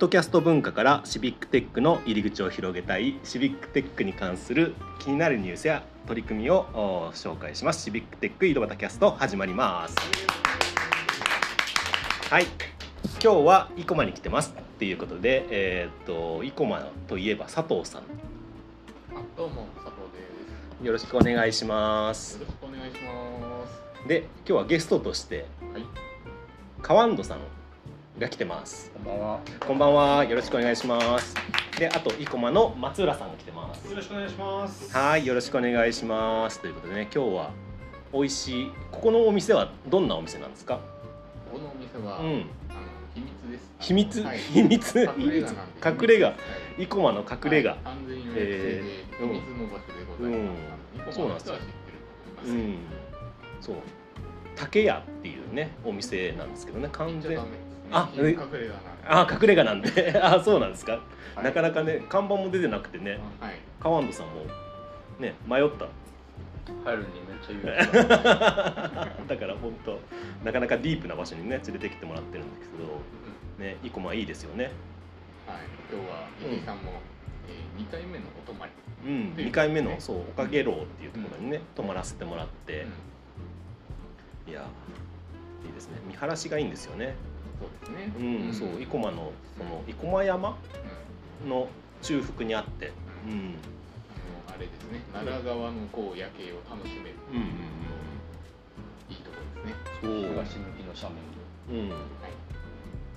[0.00, 9.96] ドキャスト文化からシビックテックの入り口を広げたいシビックテックに関する気になるニュースや取り組みをお紹介しますシビックテック井戸端キャスト始まります
[12.30, 12.44] はい
[13.20, 18.04] 今日は生駒に来てますっていうことでえーっと生駒といえば佐藤さんあ
[19.36, 19.96] どうも佐藤
[20.80, 22.40] でよろしくお願いしますす。
[22.40, 24.08] よろしくお願いします。
[24.08, 25.82] で今日はゲストとしてはい。
[26.82, 27.38] 川ンドさん
[28.18, 29.40] が来てますこんばんは。
[29.66, 31.34] こんばんはよろしくお願いします
[31.78, 34.96] であと生駒の松浦さんが来てますよろしくお願いします。
[34.96, 36.60] はい、よろしくお願いします。
[36.60, 37.50] ということでね、今日は
[38.12, 38.70] 美味しい。
[38.90, 40.80] ここのお店はどんなお店なんですか？
[41.52, 42.44] このお店は、うん、あの
[43.14, 43.70] 秘密です。
[43.78, 46.34] 秘密、はい秘密、秘隠れ家
[46.78, 47.68] 生駒の隠れ家。
[47.68, 47.96] はい完
[48.34, 50.32] えー秘密の場所でございます。
[50.32, 51.98] うんあのニコマの人は知ってる
[52.42, 52.50] と思います。
[52.50, 52.78] うん、
[53.60, 53.76] そう。
[54.56, 57.38] 竹屋っていうね、お店なんですけどね、完全
[57.90, 58.68] あ隠れ家なんで。
[59.06, 60.92] あ、隠れ家なんで、 あ、そうなんですか？
[60.92, 60.98] は
[61.42, 63.54] いなかなかね、看板も出てなくてね、はい。
[63.80, 64.44] 川ンドさんも。
[65.20, 65.86] ね、迷った。
[66.84, 69.98] 入るにめっちゃ言う だから本当
[70.44, 72.84] なかなかディープな場所にね連れてきてもらってるんですけど
[73.64, 74.64] ね生駒いいですよね
[75.46, 75.56] はい。
[75.90, 76.92] 今日は伊井さんも、
[77.48, 78.72] えー、二回目のお泊まり。
[79.06, 82.84] うん2回目のそうおかげ楼っていうところにね泊まらせてもらって
[84.46, 84.60] いや
[85.64, 87.14] いいですね見晴らしがいいんですよね
[87.88, 88.12] そうですね。
[88.18, 88.52] うん。
[88.52, 90.56] そう生駒のその生駒山
[91.44, 91.68] うんの
[92.02, 92.92] 中腹にあって。
[93.26, 93.32] うん。
[93.32, 93.38] うん。
[94.46, 95.02] あのあれですね。
[95.12, 97.16] 奈良川のこう夜景を楽しめる。
[97.32, 97.40] うん
[99.10, 99.74] いいところですね。
[100.02, 100.06] う。
[100.08, 101.14] んそう東向きの斜
[101.70, 101.90] 面うん。
[101.90, 101.98] はい。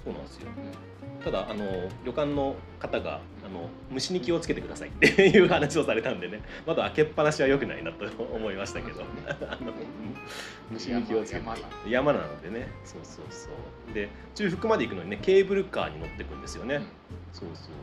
[0.03, 0.47] そうなんですよ。
[0.57, 0.91] うん
[1.23, 1.65] ただあの
[2.03, 6.41] 旅館の方があの虫に気をつけてくださいっていう話をされたんでね。
[6.65, 9.03] まだ開けっぱなしは良くないなと思いましたけど。
[10.71, 11.45] 虫に気をつけて。
[11.87, 12.67] 山なのでね。
[12.83, 13.49] そうそうそ
[13.89, 13.93] う。
[13.93, 16.83] で中腹まで行くのにねケーブルカーに乗ってくんですよね、うん。
[17.33, 17.73] そうそう。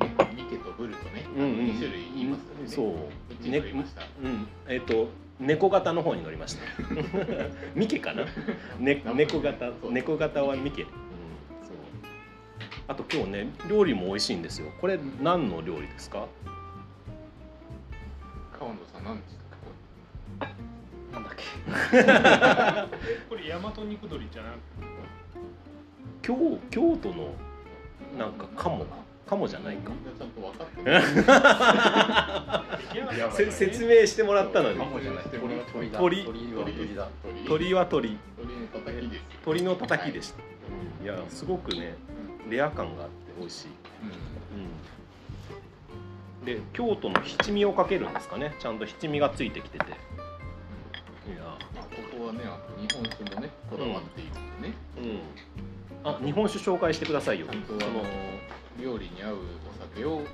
[0.00, 1.50] あのねミケとブルとね、うんうん。
[1.68, 2.68] 2種類言いますのでね。
[2.68, 2.86] そう。
[2.86, 4.02] どっちに乗りました。
[4.22, 4.48] うん。
[4.68, 5.08] えっ、と
[5.38, 6.62] 猫型の方に乗りました。
[7.76, 8.24] ミケかな、
[8.78, 9.70] ね、猫型。
[9.90, 10.86] 猫型はミケ、
[12.88, 14.70] あと今日ね料理も美味しいんですよ。
[14.80, 16.26] これ何の料理ですか？
[18.58, 19.34] 川野さん何でし
[20.40, 20.50] たっ
[21.12, 21.42] なんだっけ？
[23.28, 24.54] これ大和肉鶏じゃなく
[26.22, 27.34] 京京都の
[28.18, 28.86] なんか鴨。
[29.26, 29.90] 鴨じゃないか。
[33.32, 34.78] せ説明してもらったのに。
[34.78, 35.04] 鳥
[35.72, 35.98] 鳥だ。
[35.98, 36.24] 鳥？
[36.24, 37.08] 鳥は鳥だ。
[37.48, 38.16] 鳥は鳥。
[38.38, 39.24] 鳥の叩きです。
[39.44, 40.40] 鳥のたたきでした、
[41.02, 41.96] いやすごくね
[42.48, 43.68] レア感があって美味しい、
[46.42, 48.54] うん、で京都の七味をかけるんですかね。
[48.60, 49.84] ちゃんと七味がついてきてて。
[49.84, 49.96] いや
[51.74, 52.40] まあここはね、
[52.80, 54.74] 日本酒もね、こだわっているんでね。
[56.04, 56.08] うん。
[56.08, 57.46] あ日本酒紹介してくださいよ。
[57.48, 58.04] ちゃんとあの
[58.80, 59.40] 料理に合うお
[59.82, 60.28] 酒をこう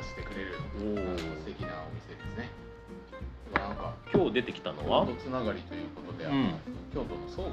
[0.00, 1.06] 出してくれるおー。
[1.06, 2.48] あの素敵なお店ですね。
[3.54, 5.04] なんか今日出てきたのは？
[5.06, 6.54] 京都つながりということで、うん。
[6.94, 7.52] 京都の宗空とい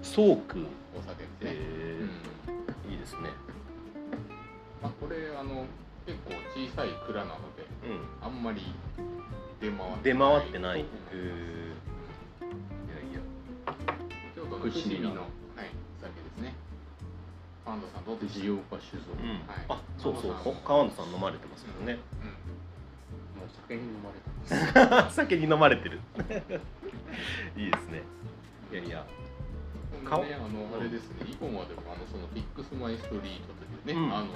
[0.00, 0.64] ソーク
[0.96, 1.89] お酒ですね。
[3.00, 3.30] ですね。
[4.82, 5.64] まあ、これあの
[6.06, 8.26] 結構小さい蔵なのでうん。
[8.26, 8.62] あんまり
[9.60, 10.80] 出回って出回ってない。
[10.80, 10.88] いやい
[13.14, 13.20] や。
[14.34, 16.54] 京都の伏見の、はい、酒ですね。
[17.64, 18.38] パンダさんどうでした？
[18.40, 19.02] 藤岡酒造。
[19.12, 19.28] うん。
[19.28, 19.40] はい。
[19.68, 20.34] あそうそう。
[20.64, 21.06] 川野さん。
[21.12, 21.94] 飲まれてますよね。
[21.94, 22.00] も
[23.46, 24.16] う酒に飲まれ
[24.86, 26.00] た 酒に飲まれてる。
[27.56, 28.02] いいですね。
[28.72, 29.04] いやいや
[30.02, 34.12] うん、こんなねあのあれですね以降までもあのそのビックスマイストリートというね、うん。
[34.12, 34.32] あの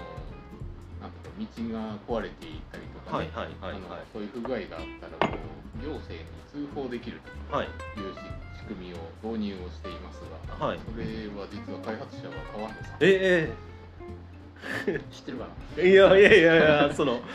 [1.01, 8.21] なんとか道が壊れていたりとかね、はいはいはいはあのそういう不具合があったらこう行政に通報できるいはいというし
[8.57, 10.23] 仕組みを導入をしています
[10.59, 10.79] が、はい。
[10.81, 11.05] それ
[11.37, 12.93] は実は開発者は川野さ。
[12.93, 13.53] んえ
[15.13, 15.51] 知ってるかな？
[15.77, 17.21] えいやいやいやいやその。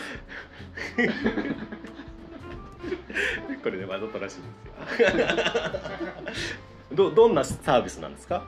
[3.61, 4.43] これねわざとらしいで
[4.95, 5.09] すよ
[6.93, 8.43] どどんなサービスなんですか？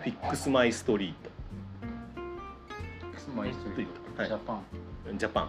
[0.00, 1.14] フィックスマイストリー
[3.18, 3.92] スマイストリート、
[4.22, 4.28] はい。
[4.28, 4.62] ジャパン。
[5.06, 5.46] トジャパン。
[5.46, 5.48] う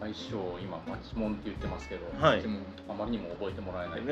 [0.00, 2.42] 大将今マチモンって言ってますけど、んはい。
[2.42, 2.58] でも
[2.88, 4.00] あまりにも覚えてもらえない。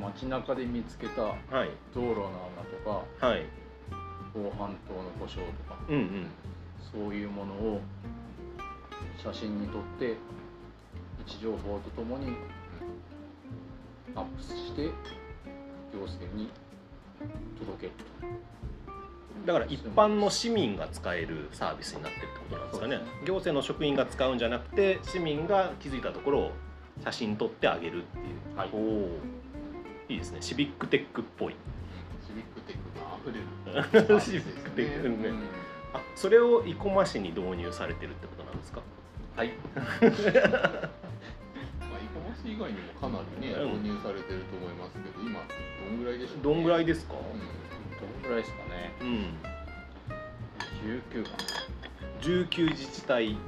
[0.00, 1.70] 街中で見つけたはい。
[1.94, 2.50] 道路の
[2.86, 3.44] 穴とかはい。
[4.32, 6.26] 防犯灯の故障とかうんうん
[6.92, 7.80] そういうものを
[9.22, 10.16] 写真に撮って
[11.26, 12.34] 位置情報とともに
[14.14, 14.82] アップして
[15.92, 16.48] 行政に
[17.58, 17.92] 届ける
[19.46, 22.96] だから一般の市民が使えるサービスになってるってことなんですかね。
[22.96, 26.52] そうです行政の職員が使うんじゃなくて市民が気づいたところを
[27.04, 28.22] 写真撮ってあげるってい
[28.54, 28.70] う、はい。
[28.72, 29.08] おお
[30.08, 30.38] いいですね。
[30.40, 31.56] シビックテックっぽい。
[32.34, 34.20] ビックテクが溢れる。
[34.20, 35.14] シビックテクね。
[35.28, 35.38] うん。
[35.92, 38.80] あそれを生駒市に導入されてるってことなんですか？
[39.36, 39.50] はい
[42.44, 43.82] 以外にもかなりね、うん。
[43.82, 45.40] 導入されてると思いますけど、今、
[45.88, 47.14] どんぐらいでしょう、ね、どんぐらいですか？
[47.14, 47.22] うん。
[47.22, 48.92] どのぐらいですかね？
[49.00, 49.34] うん。
[50.84, 51.36] 19かな。
[52.20, 53.28] 19自治体。
[53.28, 53.38] うん、す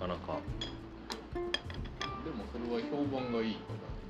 [0.00, 0.38] なかなか。
[1.34, 1.42] ごい。
[2.24, 3.60] でも、それは評判がいいか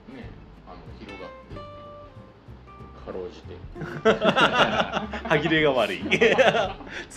[0.09, 0.31] ら、ね、
[0.67, 1.90] あの広がって。
[3.11, 3.57] かろうじて。
[5.29, 5.99] 歯切れが悪い。
[6.07, 6.19] 突っ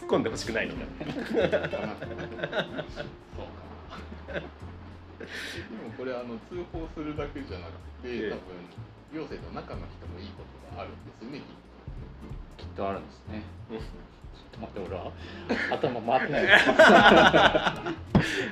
[0.07, 0.79] 込んでほしくないのか。
[1.29, 1.55] そうか。
[4.33, 8.31] でも、これ、あの通報するだけじゃなくて、ええ。
[8.31, 8.41] 多分。
[9.13, 11.41] 行政の中の人もいいことがあるんですよね。
[12.57, 13.43] きっとあるんですね。
[13.69, 13.77] うん。
[13.77, 13.87] ちょっ
[14.51, 15.11] と待って俺は？
[15.71, 16.43] 頭回ってない。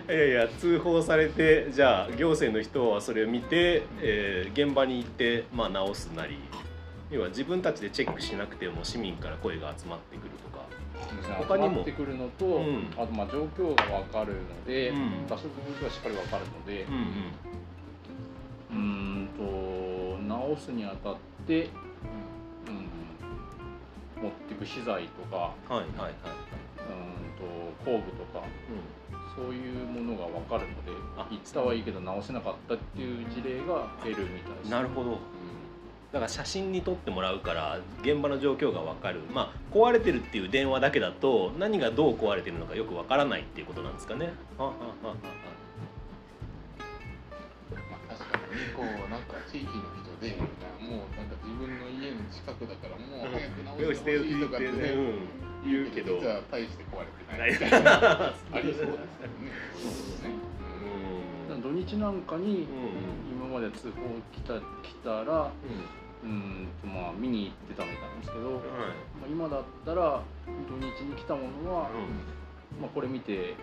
[0.08, 6.38] いやいや通報されてじゃあ行政の人はそれを見て、えー現場に行って、まあ、直すなり
[7.12, 10.66] 要は自分たちでチェックしなくても市民から声が集まってくるとか。
[11.38, 11.70] 他にも。
[11.70, 12.88] 集まってくるのと、うん。
[12.98, 15.28] あとまあ状況が分かるので、うん。
[15.28, 15.50] 場所
[15.84, 16.86] がしっかり分かるので
[18.72, 21.16] うんと直すにあたっ
[21.46, 21.70] て、
[22.68, 26.12] うん、持ってく資材とかはいはいはい、
[26.80, 27.44] うんと
[27.84, 28.46] 工具とかう
[29.36, 31.28] そういうものが分かるのであ。
[31.30, 35.20] 言ったはいいけど直せなかったっていう事例が減るみたいですん、なるほど
[36.12, 39.22] だから写真に撮ってもらうから現場の状況が分かる。
[39.34, 44.34] まあ壊れてるっていう電話だけだと何がどう壊れてるのかよく分からないっていうことなんですかね。
[44.58, 44.74] はは
[48.10, 49.80] 確かにねこうなんか地域の人
[50.22, 56.20] でもうなんか自分の家の近くだからもう早く直してほしいとかってね、うん、言うけど。
[56.20, 57.50] 実は大して壊れてなない。
[57.52, 57.84] いみたい。
[57.84, 58.96] なありそうですよね。
[59.80, 60.41] そうねうん土
[61.72, 63.98] 日なんかにうん今まで通報
[64.32, 65.52] 来た来たら
[66.24, 66.68] うん。
[66.82, 70.22] とまあ見に行ってたみたいなんですけど、まあ、今だったら
[70.70, 71.90] 土日に来たものは、
[72.80, 73.56] まあ、これ見て、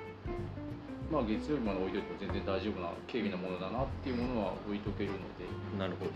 [1.10, 5.46] まあ、月曜日まで置いといても全然大丈夫な軽微なものだなっていうものは置いとけるので。
[5.78, 6.10] なるほど。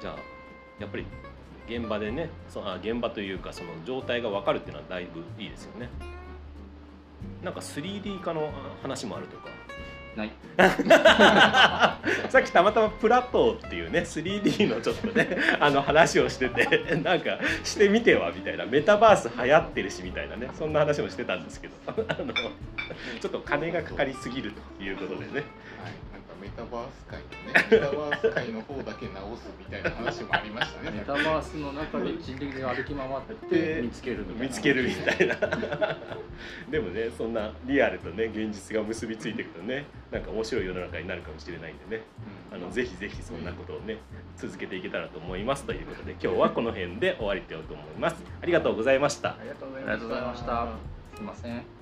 [0.00, 0.16] じゃあ
[0.78, 1.06] やっぱり
[1.68, 5.88] 現場でねそのあ現場というかその状態が分かるっていうのはだいぶいいですよね
[7.46, 9.48] なんか 3D 化のあ話もあるとか。
[10.16, 10.30] ない。
[12.28, 15.28] さっきたまたまプラトーっていうね 3D のちょっとね
[15.60, 21.74] あの話をしてて なんかしてみてはみたいなメタバース流行ってるしみたいなねそんな話もしてたんですけど。
[21.86, 22.34] あの
[23.20, 25.32] ちょっと金がかかりすぎるということでね。
[25.34, 25.42] はい、
[26.40, 30.98] メタバース界のね、メタバース界の方だけ直すみたいな話もありましたね。
[30.98, 33.10] メタバースの中で人的に歩き回っ
[33.50, 34.44] てで見つけるみたいな。
[34.44, 35.36] 見つけるみたいな。
[36.70, 42.02] でもねそんなリアルとね現実が結びついていくとねなんか面白い世の中になるかもしれないんでね。
[42.52, 43.98] あのぜひぜひそんなことをね
[44.36, 48.16] 続けていけたらと思いますということで今日はこの辺で終わりたいと思います。
[48.42, 49.30] ありがとうございました。
[49.30, 49.74] ありがとうご
[50.14, 50.68] ざいました。
[51.14, 51.75] すいません